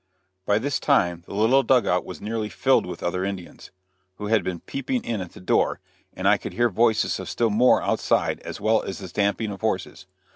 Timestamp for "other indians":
3.03-3.69